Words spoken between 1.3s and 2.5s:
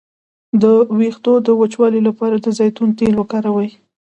د وچوالي لپاره د